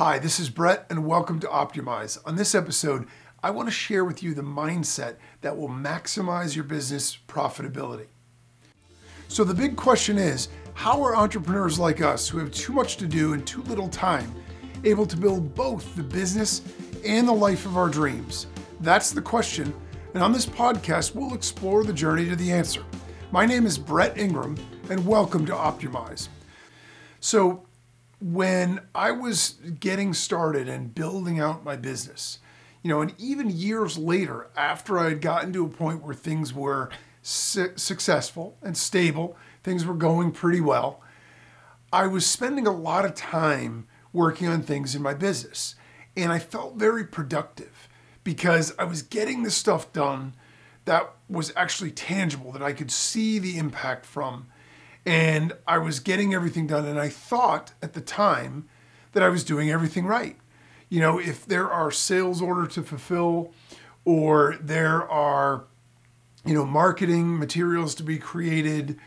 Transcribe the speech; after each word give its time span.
Hi, 0.00 0.18
this 0.18 0.40
is 0.40 0.48
Brett, 0.48 0.86
and 0.88 1.04
welcome 1.04 1.40
to 1.40 1.46
Optimize. 1.46 2.16
On 2.24 2.34
this 2.34 2.54
episode, 2.54 3.06
I 3.42 3.50
want 3.50 3.68
to 3.68 3.70
share 3.70 4.02
with 4.02 4.22
you 4.22 4.32
the 4.32 4.40
mindset 4.40 5.16
that 5.42 5.54
will 5.54 5.68
maximize 5.68 6.56
your 6.56 6.64
business 6.64 7.18
profitability. 7.28 8.06
So, 9.28 9.44
the 9.44 9.52
big 9.52 9.76
question 9.76 10.16
is 10.16 10.48
how 10.72 11.02
are 11.02 11.14
entrepreneurs 11.14 11.78
like 11.78 12.00
us 12.00 12.26
who 12.26 12.38
have 12.38 12.50
too 12.50 12.72
much 12.72 12.96
to 12.96 13.06
do 13.06 13.34
and 13.34 13.46
too 13.46 13.60
little 13.64 13.90
time 13.90 14.34
able 14.84 15.04
to 15.04 15.18
build 15.18 15.54
both 15.54 15.94
the 15.94 16.02
business 16.02 16.62
and 17.04 17.28
the 17.28 17.32
life 17.32 17.66
of 17.66 17.76
our 17.76 17.90
dreams? 17.90 18.46
That's 18.80 19.10
the 19.10 19.20
question, 19.20 19.70
and 20.14 20.22
on 20.22 20.32
this 20.32 20.46
podcast, 20.46 21.14
we'll 21.14 21.34
explore 21.34 21.84
the 21.84 21.92
journey 21.92 22.26
to 22.26 22.36
the 22.36 22.50
answer. 22.50 22.82
My 23.32 23.44
name 23.44 23.66
is 23.66 23.76
Brett 23.76 24.16
Ingram, 24.16 24.56
and 24.88 25.06
welcome 25.06 25.44
to 25.44 25.52
Optimize. 25.52 26.28
So, 27.20 27.66
when 28.20 28.80
I 28.94 29.12
was 29.12 29.54
getting 29.80 30.12
started 30.12 30.68
and 30.68 30.94
building 30.94 31.40
out 31.40 31.64
my 31.64 31.76
business, 31.76 32.38
you 32.82 32.90
know, 32.90 33.00
and 33.00 33.14
even 33.18 33.50
years 33.50 33.96
later, 33.96 34.48
after 34.56 34.98
I 34.98 35.10
had 35.10 35.20
gotten 35.20 35.52
to 35.54 35.64
a 35.64 35.68
point 35.68 36.02
where 36.02 36.14
things 36.14 36.52
were 36.52 36.90
su- 37.22 37.72
successful 37.76 38.56
and 38.62 38.76
stable, 38.76 39.36
things 39.62 39.84
were 39.84 39.94
going 39.94 40.32
pretty 40.32 40.60
well, 40.60 41.02
I 41.92 42.06
was 42.06 42.26
spending 42.26 42.66
a 42.66 42.72
lot 42.72 43.04
of 43.04 43.14
time 43.14 43.86
working 44.12 44.48
on 44.48 44.62
things 44.62 44.94
in 44.94 45.02
my 45.02 45.14
business. 45.14 45.74
And 46.16 46.32
I 46.32 46.38
felt 46.38 46.76
very 46.76 47.04
productive 47.04 47.88
because 48.24 48.74
I 48.78 48.84
was 48.84 49.02
getting 49.02 49.42
the 49.42 49.50
stuff 49.50 49.92
done 49.92 50.34
that 50.84 51.10
was 51.28 51.52
actually 51.56 51.90
tangible, 51.90 52.52
that 52.52 52.62
I 52.62 52.72
could 52.72 52.90
see 52.90 53.38
the 53.38 53.58
impact 53.58 54.04
from 54.04 54.46
and 55.06 55.52
I 55.66 55.78
was 55.78 56.00
getting 56.00 56.34
everything 56.34 56.66
done. 56.66 56.86
And 56.86 57.00
I 57.00 57.08
thought 57.08 57.72
at 57.82 57.94
the 57.94 58.00
time 58.00 58.68
that 59.12 59.22
I 59.22 59.28
was 59.28 59.44
doing 59.44 59.70
everything 59.70 60.06
right. 60.06 60.36
You 60.88 61.00
know, 61.00 61.18
if 61.18 61.46
there 61.46 61.70
are 61.70 61.90
sales 61.90 62.42
orders 62.42 62.74
to 62.74 62.82
fulfill 62.82 63.52
or 64.04 64.56
there 64.60 65.08
are, 65.08 65.64
you 66.44 66.54
know, 66.54 66.64
marketing 66.64 67.38
materials 67.38 67.94
to 67.96 68.02
be 68.02 68.18
created 68.18 68.98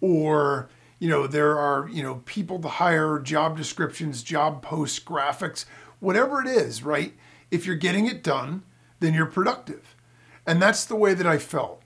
or, 0.00 0.68
you 0.98 1.08
know, 1.08 1.26
there 1.26 1.58
are, 1.58 1.88
you 1.88 2.02
know, 2.02 2.22
people 2.24 2.58
to 2.60 2.68
hire, 2.68 3.18
job 3.18 3.56
descriptions, 3.56 4.22
job 4.22 4.62
posts, 4.62 4.98
graphics, 4.98 5.64
whatever 6.00 6.40
it 6.40 6.48
is, 6.48 6.82
right? 6.82 7.14
If 7.50 7.66
you're 7.66 7.76
getting 7.76 8.06
it 8.06 8.22
done, 8.22 8.62
then 9.00 9.14
you're 9.14 9.26
productive. 9.26 9.94
And 10.46 10.60
that's 10.60 10.84
the 10.84 10.96
way 10.96 11.12
that 11.14 11.26
I 11.26 11.38
felt. 11.38 11.82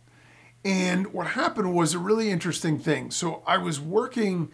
And 0.65 1.13
what 1.13 1.29
happened 1.29 1.75
was 1.75 1.95
a 1.95 1.99
really 1.99 2.31
interesting 2.31 2.79
thing. 2.79 3.11
So 3.11 3.43
I 3.47 3.57
was 3.59 3.81
working 3.81 4.51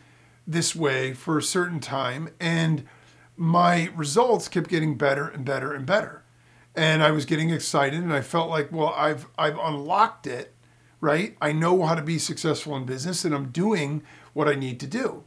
this 0.46 0.76
way 0.76 1.12
for 1.12 1.38
a 1.38 1.42
certain 1.42 1.80
time, 1.80 2.28
and 2.38 2.84
my 3.36 3.90
results 3.96 4.48
kept 4.48 4.70
getting 4.70 4.96
better 4.96 5.26
and 5.26 5.44
better 5.44 5.72
and 5.72 5.84
better. 5.84 6.22
And 6.74 7.02
I 7.02 7.10
was 7.10 7.24
getting 7.24 7.50
excited, 7.50 8.00
and 8.00 8.12
I 8.12 8.20
felt 8.20 8.50
like, 8.50 8.70
well, 8.70 8.94
I've 8.96 9.26
I've 9.36 9.58
unlocked 9.58 10.26
it, 10.26 10.54
right? 11.00 11.36
I 11.40 11.52
know 11.52 11.84
how 11.84 11.94
to 11.94 12.02
be 12.02 12.18
successful 12.18 12.76
in 12.76 12.84
business, 12.84 13.24
and 13.24 13.34
I'm 13.34 13.50
doing 13.50 14.02
what 14.32 14.48
I 14.48 14.54
need 14.54 14.78
to 14.80 14.86
do. 14.86 15.24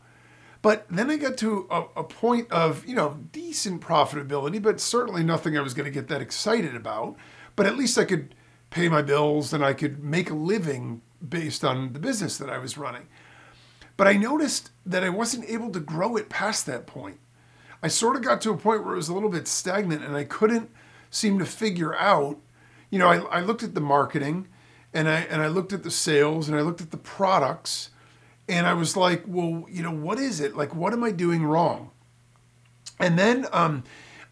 But 0.61 0.85
then 0.89 1.09
I 1.09 1.17
got 1.17 1.37
to 1.37 1.67
a, 1.71 1.85
a 1.97 2.03
point 2.03 2.51
of, 2.51 2.85
you 2.85 2.93
know, 2.93 3.19
decent 3.31 3.81
profitability, 3.81 4.61
but 4.61 4.79
certainly 4.79 5.23
nothing 5.23 5.57
I 5.57 5.61
was 5.61 5.73
going 5.73 5.85
to 5.85 5.91
get 5.91 6.09
that 6.09 6.21
excited 6.21 6.75
about. 6.75 7.15
But 7.55 7.65
at 7.65 7.77
least 7.77 7.97
I 7.97 8.05
could 8.05 8.35
pay 8.69 8.89
my 8.89 9.01
bills 9.01 9.53
and 9.53 9.63
I 9.63 9.73
could 9.73 10.03
make 10.03 10.29
a 10.29 10.35
living 10.35 11.01
based 11.27 11.63
on 11.63 11.93
the 11.93 11.99
business 11.99 12.37
that 12.37 12.49
I 12.49 12.57
was 12.57 12.77
running. 12.77 13.07
But 13.97 14.07
I 14.07 14.13
noticed 14.13 14.71
that 14.85 15.03
I 15.03 15.09
wasn't 15.09 15.49
able 15.49 15.71
to 15.71 15.79
grow 15.79 16.15
it 16.15 16.29
past 16.29 16.65
that 16.65 16.87
point. 16.87 17.19
I 17.81 17.87
sort 17.87 18.15
of 18.15 18.21
got 18.21 18.41
to 18.41 18.51
a 18.51 18.57
point 18.57 18.83
where 18.83 18.93
it 18.93 18.97
was 18.97 19.09
a 19.09 19.13
little 19.13 19.29
bit 19.29 19.47
stagnant 19.47 20.03
and 20.03 20.15
I 20.15 20.23
couldn't 20.23 20.69
seem 21.09 21.39
to 21.39 21.45
figure 21.45 21.95
out, 21.95 22.37
you 22.89 22.99
know, 22.99 23.07
I, 23.07 23.17
I 23.17 23.39
looked 23.41 23.63
at 23.63 23.75
the 23.75 23.81
marketing 23.81 24.47
and 24.93 25.07
I 25.07 25.21
and 25.21 25.41
I 25.41 25.47
looked 25.47 25.73
at 25.73 25.83
the 25.83 25.91
sales 25.91 26.47
and 26.47 26.57
I 26.57 26.61
looked 26.61 26.81
at 26.81 26.91
the 26.91 26.97
products 26.97 27.89
and 28.47 28.65
I 28.65 28.73
was 28.73 28.97
like, 28.97 29.23
well, 29.27 29.65
you 29.69 29.83
know, 29.83 29.91
what 29.91 30.17
is 30.17 30.39
it? 30.39 30.55
Like, 30.55 30.75
what 30.75 30.91
am 30.93 31.03
I 31.03 31.11
doing 31.11 31.43
wrong? 31.45 31.91
And 32.99 33.17
then 33.17 33.47
um, 33.51 33.83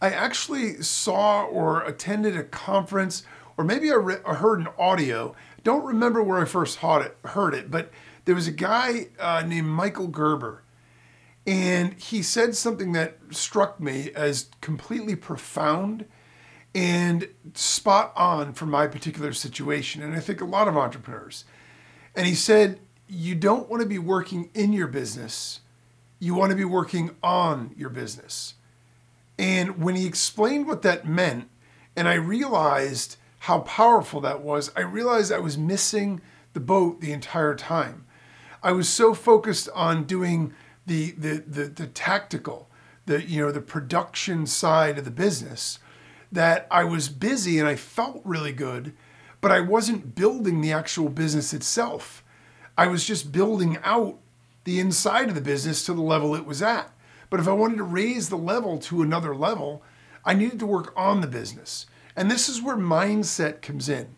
I 0.01 0.09
actually 0.09 0.81
saw 0.81 1.43
or 1.43 1.83
attended 1.83 2.35
a 2.35 2.43
conference 2.43 3.23
or 3.57 3.63
maybe 3.63 3.91
I, 3.91 3.95
re- 3.95 4.22
I 4.25 4.35
heard 4.35 4.59
an 4.59 4.69
audio. 4.78 5.35
Don't 5.63 5.84
remember 5.84 6.22
where 6.22 6.40
I 6.40 6.45
first 6.45 6.78
heard 6.78 7.01
it, 7.01 7.18
heard 7.25 7.53
it 7.53 7.72
but 7.72 7.91
there 8.28 8.35
was 8.35 8.47
a 8.47 8.51
guy 8.51 9.07
uh, 9.19 9.41
named 9.47 9.68
Michael 9.68 10.09
Gerber, 10.09 10.62
and 11.45 11.94
he 11.94 12.22
said 12.22 12.56
something 12.57 12.91
that 12.91 13.18
struck 13.31 13.79
me 13.79 14.12
as 14.13 14.50
completely 14.59 15.16
profound 15.16 16.06
and 16.75 17.29
spot 17.53 18.12
on 18.18 18.51
for 18.51 18.66
my 18.66 18.85
particular 18.85 19.31
situation, 19.31 20.03
and 20.03 20.13
I 20.13 20.19
think 20.19 20.41
a 20.41 20.45
lot 20.45 20.68
of 20.68 20.75
entrepreneurs. 20.75 21.45
And 22.18 22.28
he 22.28 22.35
said, 22.35 22.81
You 23.07 23.34
don't 23.34 23.69
want 23.69 23.81
to 23.81 23.88
be 23.88 23.97
working 23.97 24.50
in 24.53 24.74
your 24.74 24.88
business, 24.88 25.62
you 26.19 26.35
want 26.35 26.50
to 26.50 26.57
be 26.57 26.66
working 26.66 27.12
on 27.24 27.74
your 27.78 27.89
business. 27.89 28.56
And 29.39 29.81
when 29.81 29.95
he 29.95 30.06
explained 30.06 30.68
what 30.68 30.81
that 30.81 31.07
meant, 31.07 31.47
and 31.95 32.09
I 32.09 32.16
realized 32.16 33.16
how 33.47 33.59
powerful 33.59 34.19
that 34.19 34.41
was, 34.41 34.73
I 34.75 34.81
realized 34.81 35.31
I 35.31 35.39
was 35.39 35.57
missing 35.57 36.19
the 36.51 36.59
boat 36.59 36.99
the 36.99 37.13
entire 37.13 37.55
time. 37.55 38.05
I 38.61 38.73
was 38.73 38.89
so 38.89 39.13
focused 39.13 39.69
on 39.73 40.03
doing 40.03 40.53
the 40.85 41.11
the 41.11 41.43
the, 41.47 41.63
the 41.63 41.87
tactical, 41.87 42.69
the 43.05 43.23
you 43.23 43.39
know 43.39 43.53
the 43.53 43.61
production 43.61 44.47
side 44.47 44.97
of 44.97 45.05
the 45.05 45.11
business 45.11 45.79
that 46.29 46.67
I 46.69 46.83
was 46.83 47.07
busy 47.07 47.57
and 47.57 47.69
I 47.69 47.77
felt 47.77 48.21
really 48.25 48.51
good, 48.51 48.93
but 49.39 49.49
I 49.49 49.61
wasn't 49.61 50.13
building 50.13 50.59
the 50.59 50.73
actual 50.73 51.07
business 51.07 51.53
itself. 51.53 52.25
I 52.77 52.87
was 52.87 53.05
just 53.05 53.31
building 53.31 53.77
out 53.81 54.19
the 54.65 54.81
inside 54.81 55.29
of 55.29 55.35
the 55.35 55.49
business 55.53 55.85
to 55.85 55.93
the 55.93 56.01
level 56.01 56.35
it 56.35 56.45
was 56.45 56.61
at. 56.61 56.91
But 57.29 57.39
if 57.39 57.47
I 57.47 57.53
wanted 57.53 57.77
to 57.77 57.83
raise 57.83 58.27
the 58.27 58.37
level 58.37 58.77
to 58.79 59.01
another 59.01 59.33
level, 59.33 59.83
I 60.25 60.33
needed 60.33 60.59
to 60.59 60.65
work 60.65 60.91
on 60.97 61.21
the 61.21 61.27
business. 61.27 61.85
And 62.17 62.31
this 62.31 62.50
is 62.50 62.63
where 62.63 62.75
mindset 62.75 63.61
comes 63.61 63.88
in. 63.88 64.16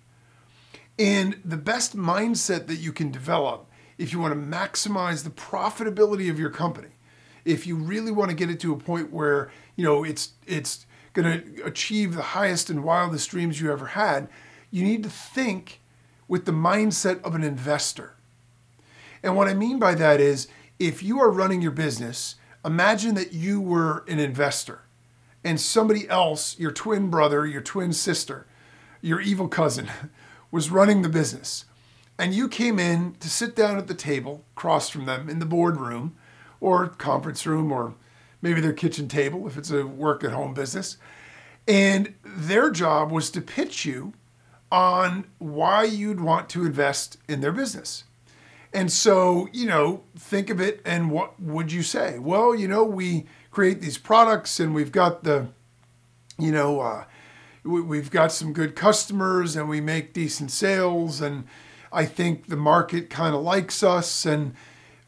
And 0.97 1.39
the 1.43 1.57
best 1.57 1.95
mindset 1.95 2.67
that 2.67 2.77
you 2.77 2.93
can 2.93 3.11
develop 3.11 3.69
if 3.97 4.13
you 4.13 4.19
want 4.19 4.33
to 4.33 4.39
maximize 4.39 5.25
the 5.25 5.29
profitability 5.29 6.29
of 6.29 6.39
your 6.39 6.49
company, 6.49 6.87
if 7.43 7.67
you 7.67 7.75
really 7.75 8.11
want 8.11 8.29
to 8.29 8.35
get 8.35 8.49
it 8.49 8.59
to 8.61 8.71
a 8.71 8.77
point 8.77 9.11
where, 9.11 9.51
you 9.75 9.83
know, 9.83 10.05
it's 10.05 10.31
it's 10.47 10.85
going 11.11 11.41
to 11.41 11.63
achieve 11.63 12.15
the 12.15 12.21
highest 12.21 12.69
and 12.69 12.83
wildest 12.83 13.29
dreams 13.29 13.59
you 13.59 13.71
ever 13.71 13.87
had, 13.87 14.29
you 14.71 14.83
need 14.83 15.03
to 15.03 15.09
think 15.09 15.81
with 16.29 16.45
the 16.45 16.51
mindset 16.53 17.21
of 17.23 17.35
an 17.35 17.43
investor. 17.43 18.15
And 19.21 19.35
what 19.35 19.49
I 19.49 19.53
mean 19.53 19.79
by 19.79 19.95
that 19.95 20.21
is 20.21 20.47
if 20.77 21.03
you 21.03 21.19
are 21.19 21.29
running 21.29 21.61
your 21.61 21.71
business, 21.71 22.35
imagine 22.63 23.15
that 23.15 23.33
you 23.33 23.59
were 23.59 24.05
an 24.07 24.19
investor 24.19 24.83
and 25.43 25.59
somebody 25.59 26.07
else, 26.09 26.57
your 26.59 26.71
twin 26.71 27.09
brother, 27.09 27.45
your 27.45 27.61
twin 27.61 27.93
sister, 27.93 28.45
your 29.01 29.21
evil 29.21 29.47
cousin, 29.47 29.89
was 30.51 30.71
running 30.71 31.01
the 31.01 31.09
business, 31.09 31.65
and 32.17 32.33
you 32.33 32.47
came 32.47 32.79
in 32.79 33.15
to 33.19 33.29
sit 33.29 33.55
down 33.55 33.77
at 33.77 33.87
the 33.87 33.93
table 33.93 34.43
across 34.55 34.89
from 34.89 35.05
them 35.05 35.29
in 35.29 35.39
the 35.39 35.45
boardroom 35.45 36.15
or 36.59 36.87
conference 36.87 37.45
room 37.45 37.71
or 37.71 37.93
maybe 38.41 38.59
their 38.59 38.73
kitchen 38.73 39.07
table 39.07 39.47
if 39.47 39.57
it's 39.57 39.71
a 39.71 39.85
work 39.85 40.23
at 40.23 40.31
home 40.31 40.53
business, 40.53 40.97
and 41.67 42.13
their 42.23 42.71
job 42.71 43.11
was 43.11 43.29
to 43.29 43.41
pitch 43.41 43.85
you 43.85 44.13
on 44.71 45.25
why 45.37 45.83
you'd 45.83 46.21
want 46.21 46.49
to 46.49 46.65
invest 46.65 47.17
in 47.27 47.41
their 47.41 47.51
business. 47.51 48.03
And 48.73 48.91
so, 48.91 49.47
you 49.51 49.65
know, 49.67 50.03
think 50.15 50.49
of 50.49 50.61
it 50.61 50.81
and 50.85 51.09
what 51.09 51.39
would 51.39 51.71
you 51.71 51.81
say? 51.81 52.19
Well, 52.19 52.53
you 52.53 52.67
know, 52.67 52.83
we 52.83 53.25
create 53.51 53.81
these 53.81 53.97
products 53.97 54.59
and 54.59 54.73
we've 54.73 54.91
got 54.91 55.23
the, 55.23 55.47
you 56.37 56.51
know, 56.51 56.79
uh, 56.81 57.05
we've 57.63 58.11
got 58.11 58.31
some 58.31 58.53
good 58.53 58.75
customers 58.75 59.55
and 59.55 59.67
we 59.67 59.81
make 59.81 60.13
decent 60.13 60.51
sales 60.51 61.21
and 61.21 61.45
I 61.91 62.05
think 62.05 62.47
the 62.47 62.55
market 62.55 63.09
kind 63.09 63.35
of 63.35 63.41
likes 63.41 63.83
us 63.83 64.25
and 64.25 64.53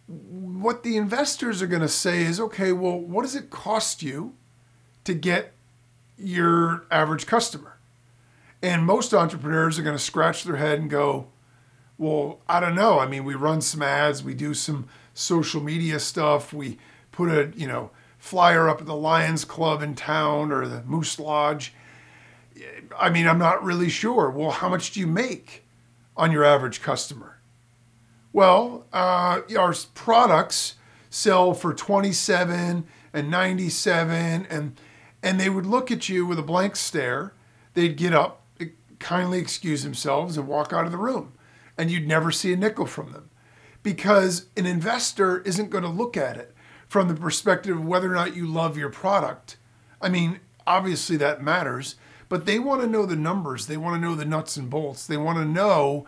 what 0.07 0.83
the 0.83 0.97
investors 0.97 1.61
are 1.61 1.67
going 1.67 1.81
to 1.81 1.87
say 1.87 2.23
is 2.23 2.39
okay 2.39 2.73
well 2.73 2.99
what 2.99 3.21
does 3.21 3.35
it 3.35 3.49
cost 3.49 4.03
you 4.03 4.33
to 5.03 5.13
get 5.13 5.53
your 6.17 6.85
average 6.91 7.25
customer? 7.25 7.77
And 8.61 8.85
most 8.85 9.13
entrepreneurs 9.13 9.79
are 9.79 9.83
going 9.83 9.97
to 9.97 10.03
scratch 10.03 10.43
their 10.43 10.57
head 10.57 10.79
and 10.79 10.89
go 10.89 11.27
well 11.97 12.39
i 12.49 12.59
don't 12.59 12.75
know. 12.75 12.99
I 12.99 13.07
mean 13.07 13.23
we 13.23 13.35
run 13.35 13.61
some 13.61 13.81
ads 13.81 14.23
we 14.23 14.33
do 14.33 14.53
some 14.53 14.87
social 15.13 15.61
media 15.61 15.99
stuff 15.99 16.53
we 16.53 16.77
put 17.11 17.29
a 17.29 17.51
you 17.55 17.67
know 17.67 17.91
flyer 18.21 18.69
up 18.69 18.79
at 18.79 18.85
the 18.85 18.95
Lions 18.95 19.43
Club 19.43 19.81
in 19.81 19.95
town 19.95 20.51
or 20.51 20.67
the 20.67 20.83
Moose 20.83 21.19
Lodge. 21.19 21.73
I 22.97 23.09
mean, 23.09 23.27
I'm 23.27 23.39
not 23.39 23.63
really 23.63 23.89
sure. 23.89 24.29
Well, 24.29 24.51
how 24.51 24.69
much 24.69 24.91
do 24.91 24.99
you 24.99 25.07
make 25.07 25.65
on 26.15 26.31
your 26.31 26.45
average 26.45 26.83
customer? 26.83 27.39
Well, 28.31 28.85
uh, 28.93 29.41
our 29.57 29.73
products 29.95 30.75
sell 31.09 31.55
for 31.55 31.73
27 31.73 32.85
and 33.11 33.31
97 33.31 34.45
and 34.49 34.79
and 35.23 35.39
they 35.39 35.49
would 35.49 35.65
look 35.65 35.91
at 35.91 36.07
you 36.07 36.25
with 36.25 36.39
a 36.39 36.43
blank 36.43 36.75
stare. 36.75 37.33
They'd 37.73 37.97
get 37.97 38.13
up, 38.13 38.43
kindly 38.97 39.39
excuse 39.39 39.83
themselves, 39.83 40.35
and 40.35 40.47
walk 40.47 40.73
out 40.73 40.85
of 40.85 40.91
the 40.91 40.97
room. 40.97 41.33
And 41.77 41.91
you'd 41.91 42.07
never 42.07 42.31
see 42.31 42.53
a 42.53 42.57
nickel 42.57 42.87
from 42.87 43.11
them 43.11 43.29
because 43.83 44.47
an 44.57 44.65
investor 44.65 45.41
isn't 45.41 45.69
going 45.69 45.83
to 45.83 45.89
look 45.89 46.17
at 46.17 46.37
it 46.37 46.55
from 46.91 47.07
the 47.07 47.15
perspective 47.15 47.77
of 47.77 47.85
whether 47.85 48.11
or 48.11 48.15
not 48.15 48.35
you 48.35 48.45
love 48.45 48.77
your 48.77 48.89
product. 48.89 49.55
I 50.01 50.09
mean, 50.09 50.41
obviously 50.67 51.15
that 51.15 51.41
matters, 51.41 51.95
but 52.27 52.45
they 52.45 52.59
want 52.59 52.81
to 52.81 52.87
know 52.87 53.05
the 53.05 53.15
numbers. 53.15 53.67
They 53.67 53.77
want 53.77 53.95
to 53.95 54.05
know 54.05 54.13
the 54.13 54.25
nuts 54.25 54.57
and 54.57 54.69
bolts. 54.69 55.07
They 55.07 55.15
want 55.15 55.37
to 55.37 55.45
know 55.45 56.05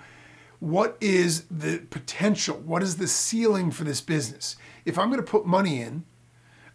what 0.60 0.98
is 1.00 1.46
the 1.50 1.78
potential? 1.90 2.58
What 2.58 2.84
is 2.84 2.98
the 2.98 3.08
ceiling 3.08 3.72
for 3.72 3.86
this 3.86 4.02
business? 4.02 4.58
If 4.84 5.00
I'm 5.00 5.08
going 5.08 5.24
to 5.24 5.32
put 5.32 5.46
money 5.46 5.82
in, 5.82 6.04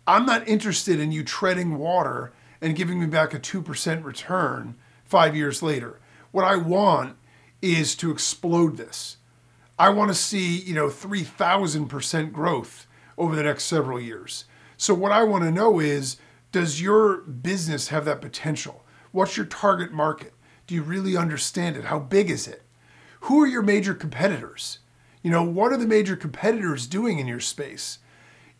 I'm 0.06 0.24
not 0.24 0.48
interested 0.48 0.98
in 0.98 1.12
you 1.12 1.22
treading 1.22 1.76
water 1.76 2.32
and 2.62 2.74
giving 2.74 2.98
me 2.98 3.06
back 3.06 3.34
a 3.34 3.38
2% 3.38 4.04
return 4.04 4.74
five 5.04 5.36
years 5.36 5.62
later. 5.62 6.00
What 6.30 6.46
I 6.46 6.56
want 6.56 7.18
is 7.60 7.94
to 7.96 8.10
explode 8.10 8.78
this. 8.78 9.18
I 9.78 9.90
want 9.90 10.08
to 10.08 10.14
see, 10.14 10.56
you 10.56 10.72
know, 10.72 10.88
3,000% 10.88 12.32
growth 12.32 12.86
over 13.18 13.36
the 13.36 13.42
next 13.42 13.64
several 13.64 14.00
years. 14.00 14.44
So 14.76 14.94
what 14.94 15.12
I 15.12 15.24
want 15.24 15.44
to 15.44 15.50
know 15.50 15.80
is, 15.80 16.16
does 16.52 16.80
your 16.80 17.18
business 17.18 17.88
have 17.88 18.04
that 18.06 18.22
potential? 18.22 18.84
What's 19.12 19.36
your 19.36 19.46
target 19.46 19.92
market? 19.92 20.32
Do 20.66 20.74
you 20.74 20.82
really 20.82 21.16
understand 21.16 21.76
it? 21.76 21.84
How 21.84 21.98
big 21.98 22.30
is 22.30 22.46
it? 22.46 22.62
Who 23.22 23.42
are 23.42 23.46
your 23.46 23.62
major 23.62 23.94
competitors? 23.94 24.78
You 25.22 25.30
know, 25.30 25.42
what 25.42 25.72
are 25.72 25.76
the 25.76 25.86
major 25.86 26.14
competitors 26.14 26.86
doing 26.86 27.18
in 27.18 27.26
your 27.26 27.40
space? 27.40 27.98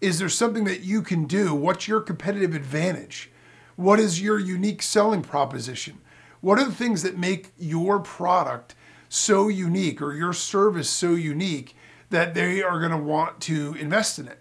Is 0.01 0.19
there 0.19 0.29
something 0.29 0.65
that 0.65 0.81
you 0.81 1.03
can 1.03 1.25
do? 1.25 1.55
What's 1.55 1.89
your 1.89 2.01
competitive 2.01 2.55
advantage? 2.55 3.31
What 3.77 4.01
is 4.01 4.21
your 4.21 4.39
unique 4.39 4.83
selling 4.83 5.23
proposition? 5.23 5.99
What 6.41 6.59
are 6.59 6.65
the 6.65 6.75
things 6.75 7.03
that 7.03 7.17
make 7.17 7.53
your 7.59 8.01
product 8.01 8.75
so 9.09 9.49
unique 9.49 10.03
or 10.03 10.13
your 10.13 10.33
service 10.33 10.91
so 10.91 11.13
unique 11.13 11.77
that 12.11 12.35
they 12.35 12.63
are 12.63 12.79
going 12.79 12.93
to 12.93 12.97
want 12.97 13.41
to 13.43 13.75
invest 13.75 14.19
in 14.19 14.29
it? 14.29 14.41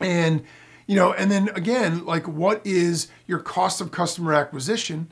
And, 0.00 0.44
you 0.86 0.96
know, 0.96 1.12
and 1.12 1.30
then 1.30 1.48
again, 1.54 2.04
like 2.04 2.28
what 2.28 2.64
is 2.66 3.08
your 3.26 3.38
cost 3.38 3.80
of 3.80 3.90
customer 3.90 4.32
acquisition? 4.34 5.10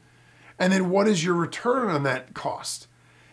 And 0.59 0.73
then 0.73 0.91
what 0.91 1.09
is 1.09 1.25
your 1.25 1.35
return 1.35 1.91
on 1.91 2.03
that 2.05 2.35
cost? 2.35 2.87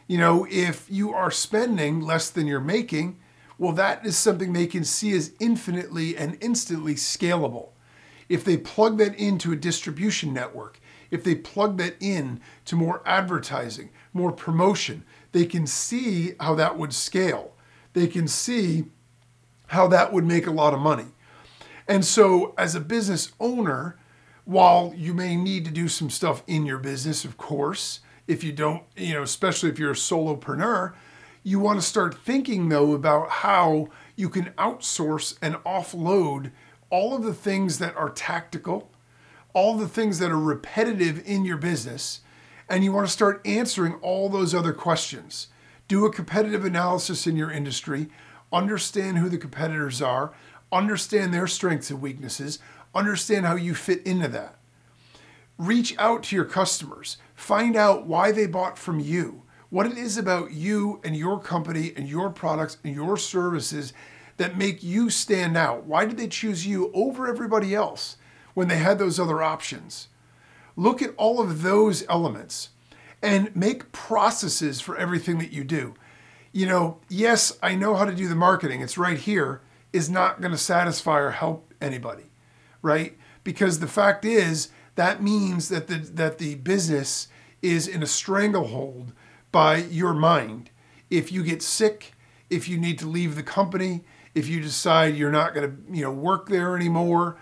You 0.08 0.18
know, 0.18 0.48
if 0.50 0.88
you 0.90 1.14
are 1.14 1.32
spending 1.32 2.02
less 2.02 2.30
than 2.30 2.48
you're 2.48 2.60
making, 2.60 3.20
well, 3.58 3.74
that 3.74 4.06
is 4.06 4.18
something 4.18 4.54
they 4.54 4.68
can 4.68 4.84
see 4.84 5.14
as 5.14 5.34
infinitely 5.40 6.18
and 6.18 6.38
instantly 6.42 6.96
scalable. 6.96 7.70
If 8.28 8.44
they 8.44 8.58
plug 8.58 8.98
that 8.98 9.16
into 9.16 9.52
a 9.52 9.56
distribution 9.56 10.34
network, 10.34 10.80
if 11.12 11.24
they 11.24 11.36
plug 11.36 11.78
that 11.78 11.96
in 12.00 12.42
to 12.66 12.76
more 12.76 13.04
advertising, 13.06 13.90
more 14.14 14.32
promotion, 14.32 15.04
they 15.32 15.46
can 15.46 15.68
see 15.68 16.34
how 16.40 16.56
that 16.56 16.78
would 16.78 16.94
scale. 16.94 17.54
They 17.94 18.08
can 18.08 18.28
see 18.28 18.86
how 19.68 19.88
that 19.90 20.12
would 20.12 20.26
make 20.26 20.48
a 20.48 20.52
lot 20.52 20.74
of 20.74 20.80
money. 20.80 21.08
And 21.92 22.06
so, 22.06 22.54
as 22.58 22.74
a 22.74 22.80
business 22.80 23.34
owner, 23.38 23.98
while 24.46 24.94
you 24.96 25.14
may 25.14 25.36
need 25.36 25.66
to 25.66 25.72
do 25.72 25.90
some 25.90 26.10
stuff 26.10 26.42
in 26.48 26.66
your 26.66 26.78
business, 26.78 27.26
of 27.26 27.38
course, 27.38 28.00
if 28.28 28.46
you 28.46 28.54
don't, 28.54 28.84
you 28.96 29.14
know, 29.14 29.24
especially 29.24 29.70
if 29.70 29.78
you're 29.78 29.92
a 29.92 29.96
solopreneur, 29.96 30.94
you 31.44 31.60
want 31.60 31.82
to 31.82 31.86
start 31.86 32.18
thinking 32.18 32.70
though 32.70 32.94
about 32.94 33.30
how 33.30 33.90
you 34.16 34.30
can 34.30 34.52
outsource 34.58 35.38
and 35.42 35.56
offload 35.66 36.52
all 36.90 37.14
of 37.14 37.24
the 37.24 37.34
things 37.34 37.78
that 37.80 37.98
are 37.98 38.10
tactical, 38.10 38.90
all 39.54 39.76
the 39.76 39.86
things 39.86 40.18
that 40.20 40.32
are 40.32 40.40
repetitive 40.40 41.22
in 41.28 41.44
your 41.44 41.58
business, 41.58 42.22
and 42.70 42.86
you 42.86 42.94
want 42.94 43.06
to 43.06 43.12
start 43.12 43.42
answering 43.44 43.96
all 43.96 44.30
those 44.30 44.56
other 44.56 44.72
questions. 44.72 45.48
Do 45.90 46.06
a 46.06 46.14
competitive 46.14 46.64
analysis 46.64 47.28
in 47.28 47.36
your 47.36 47.52
industry, 47.52 48.08
understand 48.54 49.18
who 49.18 49.28
the 49.28 49.38
competitors 49.38 50.02
are, 50.02 50.32
understand 50.72 51.34
their 51.34 51.48
strengths 51.48 51.90
and 51.90 52.02
weaknesses, 52.02 52.60
understand 52.94 53.46
how 53.46 53.56
you 53.56 53.74
fit 53.74 54.06
into 54.06 54.28
that. 54.30 54.56
Reach 55.58 55.96
out 55.98 56.24
to 56.24 56.36
your 56.36 56.46
customers, 56.46 57.18
find 57.36 57.76
out 57.76 58.08
why 58.08 58.32
they 58.32 58.48
bought 58.48 58.78
from 58.78 59.00
you, 59.00 59.44
what 59.70 59.86
it 59.86 59.98
is 59.98 60.18
about 60.18 60.52
you 60.52 61.00
and 61.04 61.16
your 61.16 61.40
company 61.40 61.94
and 61.96 62.08
your 62.08 62.30
products 62.30 62.78
and 62.84 62.96
your 62.96 63.18
services 63.18 63.94
that 64.38 64.58
make 64.58 64.82
you 64.82 65.10
stand 65.10 65.56
out. 65.56 65.86
Why 65.86 66.06
did 66.06 66.18
they 66.18 66.28
choose 66.28 66.66
you 66.66 66.92
over 66.94 67.28
everybody 67.28 67.76
else 67.76 68.18
when 68.54 68.68
they 68.68 68.78
had 68.78 68.98
those 68.98 69.20
other 69.20 69.44
options? 69.44 70.08
Look 70.76 71.02
at 71.02 71.14
all 71.16 71.40
of 71.40 71.62
those 71.62 72.04
elements 72.10 72.70
and 73.22 73.56
make 73.56 73.92
processes 73.92 74.82
for 74.82 74.98
everything 74.98 75.38
that 75.38 75.52
you 75.52 75.64
do. 75.64 75.94
You 76.52 76.66
know, 76.66 76.98
yes, 77.08 77.58
I 77.62 77.76
know 77.76 77.96
how 77.96 78.06
to 78.06 78.16
do 78.16 78.28
the 78.28 78.36
marketing, 78.36 78.82
it's 78.82 78.98
right 78.98 79.18
here, 79.18 79.62
is 79.94 80.10
not 80.10 80.42
going 80.42 80.52
to 80.52 80.58
satisfy 80.58 81.20
or 81.20 81.32
help 81.32 81.74
anybody, 81.82 82.32
right? 82.82 83.18
Because 83.44 83.80
the 83.80 83.88
fact 83.88 84.26
is, 84.26 84.70
that 84.96 85.24
means 85.24 85.70
that 85.70 85.88
the, 85.88 85.96
that 85.96 86.38
the 86.38 86.56
business 86.56 87.28
is 87.62 87.88
in 87.88 88.04
a 88.04 88.08
stranglehold 88.08 89.14
by 89.52 89.78
your 89.78 90.14
mind. 90.14 90.70
If 91.10 91.32
you 91.32 91.44
get 91.44 91.62
sick, 91.62 92.14
if 92.50 92.68
you 92.68 92.78
need 92.78 93.00
to 93.00 93.08
leave 93.08 93.36
the 93.36 93.44
company, 93.44 94.04
if 94.34 94.48
you 94.48 94.62
decide 94.62 95.16
you're 95.16 95.32
not 95.32 95.54
going 95.54 95.70
to, 95.70 95.96
you 95.96 96.04
know, 96.04 96.12
work 96.12 96.50
there 96.50 96.76
anymore, 96.76 97.38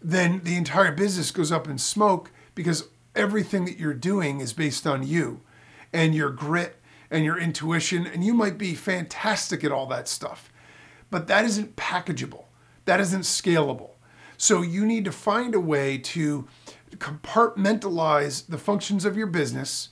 then 0.00 0.40
the 0.42 0.56
entire 0.56 0.92
business 0.92 1.30
goes 1.30 1.52
up 1.52 1.68
in 1.68 1.78
smoke 1.78 2.32
because 2.54 2.88
everything 3.14 3.64
that 3.64 3.78
you're 3.78 3.94
doing 3.94 4.40
is 4.40 4.52
based 4.52 4.86
on 4.86 5.06
you 5.06 5.40
and 5.92 6.14
your 6.14 6.30
grit 6.30 6.80
and 7.10 7.24
your 7.24 7.38
intuition 7.38 8.06
and 8.06 8.24
you 8.24 8.34
might 8.34 8.58
be 8.58 8.74
fantastic 8.74 9.62
at 9.62 9.72
all 9.72 9.86
that 9.86 10.08
stuff. 10.08 10.51
But 11.12 11.26
that 11.26 11.44
isn't 11.44 11.76
packageable. 11.76 12.44
That 12.86 12.98
isn't 12.98 13.20
scalable. 13.20 13.90
So 14.38 14.62
you 14.62 14.86
need 14.86 15.04
to 15.04 15.12
find 15.12 15.54
a 15.54 15.60
way 15.60 15.98
to 15.98 16.48
compartmentalize 16.96 18.46
the 18.46 18.56
functions 18.56 19.04
of 19.04 19.14
your 19.14 19.26
business 19.26 19.90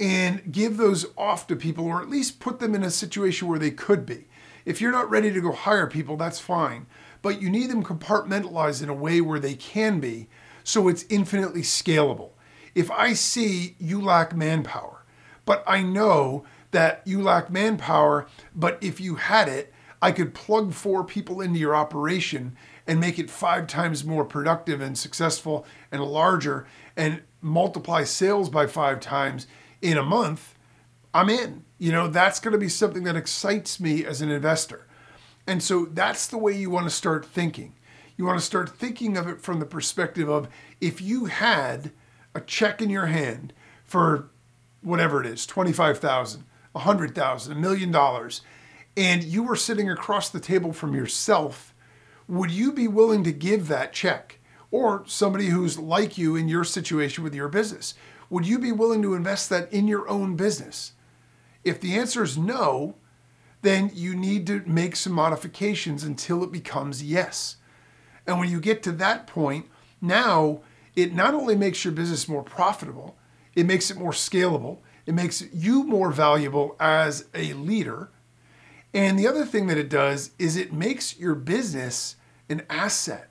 and 0.00 0.52
give 0.52 0.76
those 0.76 1.06
off 1.16 1.46
to 1.46 1.54
people 1.54 1.86
or 1.86 2.02
at 2.02 2.10
least 2.10 2.40
put 2.40 2.58
them 2.58 2.74
in 2.74 2.82
a 2.82 2.90
situation 2.90 3.46
where 3.46 3.60
they 3.60 3.70
could 3.70 4.04
be. 4.04 4.26
If 4.64 4.80
you're 4.80 4.90
not 4.90 5.08
ready 5.08 5.32
to 5.32 5.40
go 5.40 5.52
hire 5.52 5.86
people, 5.86 6.16
that's 6.16 6.40
fine. 6.40 6.86
But 7.22 7.40
you 7.40 7.50
need 7.50 7.70
them 7.70 7.84
compartmentalized 7.84 8.82
in 8.82 8.88
a 8.88 8.94
way 8.94 9.20
where 9.20 9.40
they 9.40 9.54
can 9.54 10.00
be 10.00 10.28
so 10.64 10.88
it's 10.88 11.06
infinitely 11.08 11.62
scalable. 11.62 12.30
If 12.74 12.90
I 12.90 13.12
see 13.12 13.76
you 13.78 14.00
lack 14.00 14.34
manpower, 14.34 15.04
but 15.44 15.62
I 15.68 15.82
know 15.82 16.44
that 16.72 17.02
you 17.04 17.22
lack 17.22 17.48
manpower, 17.48 18.26
but 18.56 18.76
if 18.80 19.00
you 19.00 19.14
had 19.14 19.48
it, 19.48 19.72
I 20.00 20.12
could 20.12 20.34
plug 20.34 20.72
four 20.72 21.04
people 21.04 21.40
into 21.40 21.58
your 21.58 21.74
operation 21.74 22.56
and 22.86 23.00
make 23.00 23.18
it 23.18 23.30
five 23.30 23.66
times 23.66 24.04
more 24.04 24.24
productive 24.24 24.80
and 24.80 24.96
successful 24.96 25.66
and 25.90 26.02
larger 26.02 26.66
and 26.96 27.22
multiply 27.40 28.04
sales 28.04 28.48
by 28.48 28.66
five 28.66 29.00
times 29.00 29.46
in 29.82 29.96
a 29.96 30.02
month, 30.02 30.54
I'm 31.12 31.28
in. 31.28 31.64
You 31.78 31.92
know, 31.92 32.08
that's 32.08 32.40
going 32.40 32.52
to 32.52 32.58
be 32.58 32.68
something 32.68 33.04
that 33.04 33.16
excites 33.16 33.78
me 33.78 34.04
as 34.04 34.20
an 34.20 34.30
investor. 34.30 34.86
And 35.46 35.62
so 35.62 35.86
that's 35.86 36.26
the 36.26 36.38
way 36.38 36.52
you 36.52 36.70
want 36.70 36.86
to 36.86 36.94
start 36.94 37.24
thinking. 37.24 37.74
You 38.16 38.24
want 38.24 38.38
to 38.38 38.44
start 38.44 38.76
thinking 38.76 39.16
of 39.16 39.28
it 39.28 39.40
from 39.40 39.60
the 39.60 39.66
perspective 39.66 40.28
of 40.28 40.48
if 40.80 41.00
you 41.00 41.26
had 41.26 41.92
a 42.34 42.40
check 42.40 42.82
in 42.82 42.90
your 42.90 43.06
hand 43.06 43.52
for 43.84 44.28
whatever 44.82 45.20
it 45.20 45.26
is 45.26 45.46
25,000, 45.46 46.44
100,000, 46.72 47.52
a 47.52 47.54
million 47.54 47.90
dollars, 47.90 48.42
and 48.98 49.22
you 49.22 49.44
were 49.44 49.54
sitting 49.54 49.88
across 49.88 50.28
the 50.28 50.40
table 50.40 50.72
from 50.72 50.92
yourself, 50.92 51.72
would 52.26 52.50
you 52.50 52.72
be 52.72 52.88
willing 52.88 53.22
to 53.22 53.32
give 53.32 53.68
that 53.68 53.92
check? 53.92 54.40
Or 54.72 55.04
somebody 55.06 55.46
who's 55.46 55.78
like 55.78 56.18
you 56.18 56.34
in 56.34 56.48
your 56.48 56.64
situation 56.64 57.22
with 57.22 57.32
your 57.32 57.48
business? 57.48 57.94
Would 58.28 58.44
you 58.44 58.58
be 58.58 58.72
willing 58.72 59.00
to 59.02 59.14
invest 59.14 59.50
that 59.50 59.72
in 59.72 59.86
your 59.86 60.08
own 60.08 60.34
business? 60.34 60.92
If 61.62 61.80
the 61.80 61.94
answer 61.94 62.24
is 62.24 62.36
no, 62.36 62.96
then 63.62 63.92
you 63.94 64.16
need 64.16 64.48
to 64.48 64.64
make 64.66 64.96
some 64.96 65.12
modifications 65.12 66.02
until 66.02 66.42
it 66.42 66.50
becomes 66.50 67.00
yes. 67.00 67.56
And 68.26 68.40
when 68.40 68.50
you 68.50 68.60
get 68.60 68.82
to 68.82 68.92
that 68.92 69.28
point, 69.28 69.66
now 70.00 70.60
it 70.96 71.14
not 71.14 71.34
only 71.34 71.54
makes 71.54 71.84
your 71.84 71.92
business 71.94 72.28
more 72.28 72.42
profitable, 72.42 73.16
it 73.54 73.64
makes 73.64 73.92
it 73.92 73.96
more 73.96 74.10
scalable, 74.10 74.78
it 75.06 75.14
makes 75.14 75.42
you 75.52 75.84
more 75.84 76.10
valuable 76.10 76.74
as 76.80 77.26
a 77.32 77.52
leader. 77.52 78.10
And 78.94 79.18
the 79.18 79.28
other 79.28 79.44
thing 79.44 79.66
that 79.66 79.78
it 79.78 79.90
does 79.90 80.30
is 80.38 80.56
it 80.56 80.72
makes 80.72 81.18
your 81.18 81.34
business 81.34 82.16
an 82.48 82.62
asset. 82.70 83.30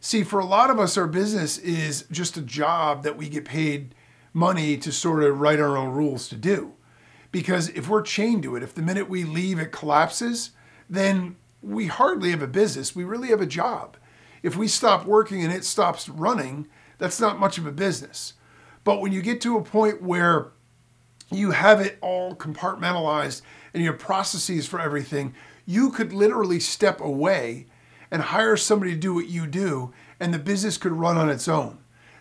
See, 0.00 0.24
for 0.24 0.40
a 0.40 0.46
lot 0.46 0.70
of 0.70 0.80
us, 0.80 0.96
our 0.96 1.06
business 1.06 1.58
is 1.58 2.04
just 2.10 2.36
a 2.36 2.42
job 2.42 3.02
that 3.02 3.16
we 3.16 3.28
get 3.28 3.44
paid 3.44 3.94
money 4.32 4.76
to 4.78 4.90
sort 4.90 5.22
of 5.22 5.40
write 5.40 5.60
our 5.60 5.76
own 5.76 5.90
rules 5.90 6.28
to 6.28 6.36
do. 6.36 6.72
Because 7.32 7.68
if 7.70 7.88
we're 7.88 8.02
chained 8.02 8.42
to 8.44 8.56
it, 8.56 8.62
if 8.62 8.74
the 8.74 8.82
minute 8.82 9.08
we 9.08 9.24
leave 9.24 9.58
it 9.58 9.72
collapses, 9.72 10.50
then 10.88 11.36
we 11.62 11.86
hardly 11.86 12.30
have 12.30 12.42
a 12.42 12.48
business. 12.48 12.96
We 12.96 13.04
really 13.04 13.28
have 13.28 13.40
a 13.40 13.46
job. 13.46 13.96
If 14.42 14.56
we 14.56 14.66
stop 14.66 15.04
working 15.04 15.44
and 15.44 15.52
it 15.52 15.64
stops 15.64 16.08
running, 16.08 16.66
that's 16.98 17.20
not 17.20 17.38
much 17.38 17.58
of 17.58 17.66
a 17.66 17.72
business. 17.72 18.34
But 18.82 19.00
when 19.00 19.12
you 19.12 19.22
get 19.22 19.40
to 19.42 19.58
a 19.58 19.62
point 19.62 20.02
where 20.02 20.52
you 21.30 21.52
have 21.52 21.80
it 21.80 21.98
all 22.00 22.34
compartmentalized 22.34 23.42
and 23.72 23.82
your 23.82 23.92
processes 23.92 24.66
for 24.66 24.80
everything, 24.80 25.34
you 25.64 25.90
could 25.90 26.12
literally 26.12 26.60
step 26.60 27.00
away 27.00 27.66
and 28.10 28.22
hire 28.22 28.56
somebody 28.56 28.92
to 28.92 28.98
do 28.98 29.14
what 29.14 29.28
you 29.28 29.46
do, 29.46 29.92
and 30.18 30.34
the 30.34 30.38
business 30.38 30.76
could 30.76 30.92
run 30.92 31.16
on 31.16 31.30
its 31.30 31.46
own. 31.46 31.78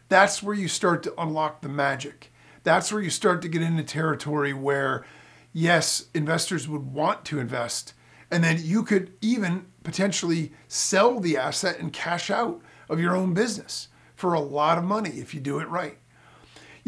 That's 0.08 0.44
where 0.44 0.56
you 0.56 0.68
start 0.68 1.02
to 1.04 1.22
unlock 1.22 1.62
the 1.62 1.70
magic. 1.70 2.32
That's 2.64 2.92
where 2.92 3.02
you 3.02 3.10
start 3.10 3.42
to 3.42 3.48
get 3.48 3.62
into 3.62 3.84
territory 3.84 4.54
where, 4.54 5.06
yes, 5.54 6.06
investors 6.14 6.68
would 6.68 6.94
want 6.94 7.26
to 7.26 7.40
invest, 7.40 7.94
and 8.30 8.44
then 8.44 8.60
you 8.62 8.84
could 8.84 9.14
even 9.22 9.66
potentially 9.84 10.52
sell 10.68 11.20
the 11.20 11.38
asset 11.38 11.80
and 11.80 11.92
cash 11.92 12.30
out 12.30 12.62
of 12.88 13.00
your 13.00 13.16
own 13.16 13.34
business 13.34 13.88
for 14.16 14.34
a 14.34 14.40
lot 14.40 14.78
of 14.78 14.84
money 14.84 15.12
if 15.12 15.34
you 15.34 15.40
do 15.40 15.60
it 15.60 15.70
right. 15.70 15.98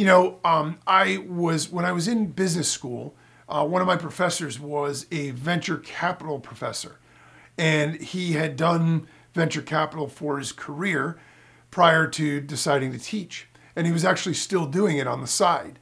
You 0.01 0.07
know, 0.07 0.39
um, 0.43 0.79
I 0.87 1.17
was, 1.29 1.69
when 1.69 1.85
I 1.85 1.91
was 1.91 2.07
in 2.07 2.31
business 2.31 2.67
school, 2.67 3.15
uh, 3.47 3.63
one 3.63 3.81
of 3.81 3.87
my 3.87 3.97
professors 3.97 4.59
was 4.59 5.05
a 5.11 5.29
venture 5.29 5.77
capital 5.77 6.39
professor. 6.39 6.97
And 7.55 8.01
he 8.01 8.31
had 8.31 8.55
done 8.55 9.05
venture 9.35 9.61
capital 9.61 10.07
for 10.07 10.39
his 10.39 10.53
career 10.53 11.19
prior 11.69 12.07
to 12.07 12.41
deciding 12.41 12.91
to 12.93 12.97
teach. 12.97 13.47
And 13.75 13.85
he 13.85 13.93
was 13.93 14.03
actually 14.03 14.33
still 14.33 14.65
doing 14.65 14.97
it 14.97 15.05
on 15.05 15.21
the 15.21 15.27
side. 15.27 15.77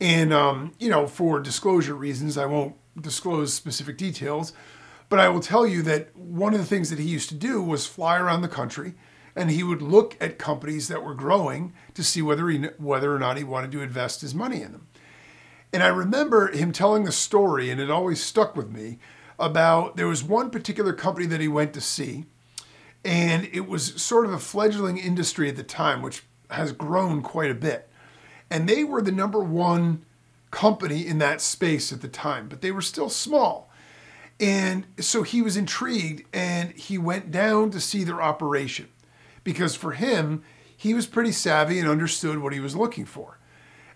And, 0.00 0.32
um, 0.32 0.72
you 0.80 0.90
know, 0.90 1.06
for 1.06 1.38
disclosure 1.38 1.94
reasons, 1.94 2.36
I 2.36 2.46
won't 2.46 2.74
disclose 3.00 3.54
specific 3.54 3.96
details, 3.96 4.52
but 5.08 5.20
I 5.20 5.28
will 5.28 5.38
tell 5.38 5.68
you 5.68 5.82
that 5.82 6.16
one 6.16 6.52
of 6.52 6.58
the 6.58 6.66
things 6.66 6.90
that 6.90 6.98
he 6.98 7.06
used 7.06 7.28
to 7.28 7.36
do 7.36 7.62
was 7.62 7.86
fly 7.86 8.18
around 8.18 8.42
the 8.42 8.48
country 8.48 8.94
and 9.34 9.50
he 9.50 9.62
would 9.62 9.82
look 9.82 10.16
at 10.20 10.38
companies 10.38 10.88
that 10.88 11.02
were 11.02 11.14
growing 11.14 11.72
to 11.94 12.04
see 12.04 12.22
whether 12.22 12.48
he, 12.48 12.58
whether 12.78 13.14
or 13.14 13.18
not 13.18 13.36
he 13.36 13.44
wanted 13.44 13.72
to 13.72 13.82
invest 13.82 14.20
his 14.20 14.34
money 14.34 14.62
in 14.62 14.72
them. 14.72 14.86
And 15.72 15.82
I 15.82 15.88
remember 15.88 16.48
him 16.48 16.70
telling 16.72 17.04
the 17.04 17.12
story, 17.12 17.70
and 17.70 17.80
it 17.80 17.90
always 17.90 18.22
stuck 18.22 18.54
with 18.56 18.70
me 18.70 18.98
about 19.38 19.96
there 19.96 20.06
was 20.06 20.22
one 20.22 20.50
particular 20.50 20.92
company 20.92 21.26
that 21.26 21.40
he 21.40 21.48
went 21.48 21.72
to 21.74 21.80
see, 21.80 22.26
and 23.04 23.48
it 23.52 23.66
was 23.66 24.00
sort 24.00 24.26
of 24.26 24.32
a 24.32 24.38
fledgling 24.38 24.98
industry 24.98 25.48
at 25.48 25.56
the 25.56 25.62
time, 25.62 26.02
which 26.02 26.24
has 26.50 26.72
grown 26.72 27.22
quite 27.22 27.50
a 27.50 27.54
bit. 27.54 27.88
And 28.50 28.68
they 28.68 28.84
were 28.84 29.00
the 29.00 29.12
number 29.12 29.40
one 29.40 30.04
company 30.50 31.06
in 31.06 31.16
that 31.18 31.40
space 31.40 31.90
at 31.90 32.02
the 32.02 32.08
time, 32.08 32.48
but 32.48 32.60
they 32.60 32.70
were 32.70 32.82
still 32.82 33.08
small. 33.08 33.70
And 34.38 34.86
so 34.98 35.22
he 35.22 35.40
was 35.40 35.56
intrigued 35.56 36.24
and 36.34 36.72
he 36.72 36.98
went 36.98 37.30
down 37.30 37.70
to 37.70 37.80
see 37.80 38.04
their 38.04 38.20
operation 38.20 38.88
because 39.44 39.74
for 39.74 39.92
him, 39.92 40.42
he 40.76 40.94
was 40.94 41.06
pretty 41.06 41.32
savvy 41.32 41.78
and 41.78 41.88
understood 41.88 42.38
what 42.38 42.52
he 42.52 42.60
was 42.60 42.76
looking 42.76 43.04
for. 43.04 43.38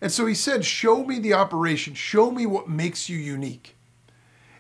And 0.00 0.12
so 0.12 0.26
he 0.26 0.34
said, 0.34 0.64
Show 0.64 1.04
me 1.04 1.18
the 1.18 1.34
operation, 1.34 1.94
show 1.94 2.30
me 2.30 2.46
what 2.46 2.68
makes 2.68 3.08
you 3.08 3.18
unique. 3.18 3.76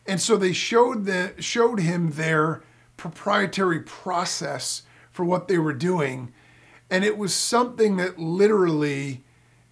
And 0.06 0.20
so 0.20 0.36
they 0.36 0.52
showed, 0.52 1.04
the, 1.04 1.34
showed 1.38 1.80
him 1.80 2.12
their 2.12 2.62
proprietary 2.96 3.80
process 3.80 4.82
for 5.10 5.24
what 5.24 5.48
they 5.48 5.58
were 5.58 5.72
doing. 5.72 6.32
And 6.90 7.04
it 7.04 7.18
was 7.18 7.34
something 7.34 7.96
that 7.96 8.18
literally 8.18 9.24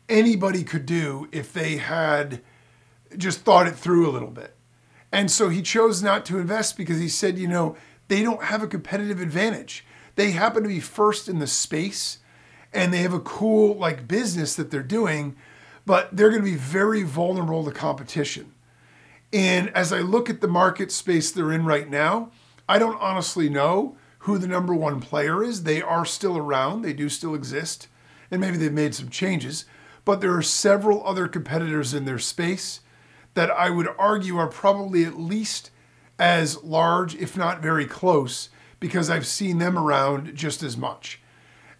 anybody 0.09 0.65
could 0.65 0.87
do 0.87 1.29
if 1.33 1.53
they 1.53 1.77
had 1.77 2.41
just 3.17 3.41
thought 3.41 3.67
it 3.67 3.77
through 3.77 4.09
a 4.09 4.13
little 4.13 4.31
bit. 4.31 4.57
And 5.13 5.31
so 5.31 5.49
he 5.49 5.63
chose 5.63 6.03
not 6.03 6.27
to 6.27 6.39
invest 6.39 6.77
because 6.77 6.99
he 6.99 7.09
said, 7.09 7.39
you 7.39 7.47
know, 7.47 7.77
they 8.09 8.23
don't 8.23 8.45
have 8.45 8.63
a 8.63 8.67
competitive 8.67 9.21
advantage. 9.21 9.87
They 10.17 10.31
happen 10.31 10.63
to 10.63 10.69
be 10.69 10.81
first 10.81 11.29
in 11.29 11.39
the 11.39 11.47
space 11.47 12.19
and 12.73 12.93
they 12.93 12.99
have 12.99 13.15
a 13.15 13.21
cool 13.21 13.77
like 13.77 14.09
business 14.09 14.55
that 14.57 14.71
they're 14.71 14.83
doing, 14.83 15.37
but 15.87 16.15
they're 16.17 16.31
going 16.31 16.43
to 16.43 16.51
be 16.51 16.57
very 16.57 17.03
vulnerable 17.03 17.65
to 17.65 17.71
competition. 17.71 18.53
And 19.33 19.71
as 19.71 19.93
I 19.93 20.01
look 20.01 20.31
at 20.31 20.41
the 20.41 20.49
market 20.49 20.93
space 20.93 21.31
they're 21.31 21.53
in 21.53 21.65
right 21.65 21.89
now, 21.89 22.31
I 22.69 22.79
don't 22.79 23.01
honestly 23.01 23.49
know 23.49 23.97
who 24.21 24.39
the 24.39 24.49
number 24.49 24.75
one 24.75 25.01
player 25.01 25.43
is. 25.43 25.63
They 25.63 25.83
are 25.83 26.05
still 26.05 26.39
around, 26.39 26.83
they 26.83 26.93
do 26.93 27.09
still 27.09 27.35
exist, 27.35 27.89
and 28.31 28.41
maybe 28.41 28.57
they've 28.57 28.73
made 28.73 28.95
some 28.95 29.11
changes, 29.11 29.65
but 30.05 30.21
there 30.21 30.37
are 30.37 30.43
several 30.43 31.07
other 31.07 31.29
competitors 31.29 31.93
in 31.93 32.05
their 32.05 32.19
space 32.19 32.81
that 33.35 33.51
I 33.51 33.71
would 33.71 33.89
argue 33.99 34.39
are 34.39 34.47
probably 34.47 35.05
at 35.05 35.19
least 35.19 35.71
as 36.19 36.63
large, 36.63 37.15
if 37.17 37.37
not 37.37 37.61
very 37.61 37.85
close, 37.85 38.49
because 38.85 39.09
I've 39.09 39.27
seen 39.27 39.57
them 39.57 39.79
around 39.79 40.35
just 40.35 40.63
as 40.63 40.77
much. 40.77 41.19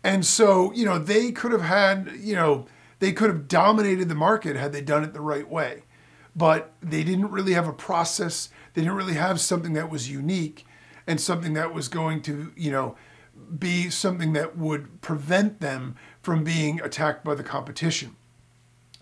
And 0.03 0.25
so, 0.25 0.73
you 0.73 0.87
know, 0.87 0.99
they 0.99 1.33
could 1.33 1.53
have 1.53 1.61
had, 1.61 2.13
you 2.19 2.35
know, 2.35 2.65
they 2.99 3.13
could 3.13 3.29
have 3.29 3.47
dominated 3.47 4.09
the 4.09 4.15
market 4.15 4.57
had 4.57 4.73
they 4.73 4.81
done 4.81 5.05
it 5.05 5.13
the 5.13 5.21
right 5.21 5.47
way. 5.47 5.83
But 6.35 6.73
they 6.81 7.05
didn't 7.05 7.31
really 7.31 7.53
have 7.53 7.69
a 7.69 7.75
process. 7.75 8.49
They 8.73 8.81
didn't 8.81 8.97
really 8.97 9.17
have 9.17 9.39
something 9.39 9.75
that 9.75 9.91
was 9.91 10.11
unique 10.11 10.65
and 11.07 11.21
something 11.21 11.53
that 11.53 11.75
was 11.75 11.89
going 11.89 12.23
to, 12.23 12.55
you 12.57 12.71
know, 12.71 12.97
be 13.59 13.91
something 13.91 14.33
that 14.33 14.57
would 14.57 15.03
prevent 15.03 15.61
them 15.61 15.97
from 16.23 16.43
being 16.43 16.81
attacked 16.81 17.23
by 17.23 17.35
the 17.35 17.45
competition. 17.45 18.17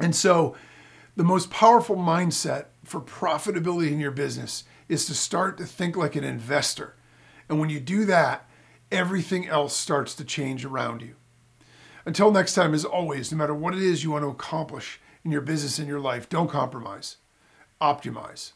And 0.00 0.16
so, 0.16 0.56
the 1.14 1.22
most 1.22 1.50
powerful 1.50 1.94
mindset 1.94 2.64
for 2.82 3.00
profitability 3.00 3.92
in 3.92 4.00
your 4.00 4.10
business 4.10 4.64
is 4.88 5.06
to 5.06 5.14
start 5.14 5.56
to 5.58 5.66
think 5.66 5.96
like 5.96 6.16
an 6.16 6.24
investor. 6.24 6.96
And 7.52 7.60
when 7.60 7.68
you 7.68 7.80
do 7.80 8.06
that, 8.06 8.48
everything 8.90 9.46
else 9.46 9.76
starts 9.76 10.14
to 10.14 10.24
change 10.24 10.64
around 10.64 11.02
you. 11.02 11.16
Until 12.06 12.30
next 12.30 12.54
time, 12.54 12.72
as 12.72 12.82
always, 12.82 13.30
no 13.30 13.36
matter 13.36 13.52
what 13.52 13.74
it 13.74 13.82
is 13.82 14.02
you 14.02 14.10
want 14.10 14.24
to 14.24 14.30
accomplish 14.30 14.98
in 15.22 15.30
your 15.30 15.42
business 15.42 15.78
and 15.78 15.86
your 15.86 16.00
life, 16.00 16.30
don't 16.30 16.48
compromise, 16.48 17.18
optimize. 17.78 18.52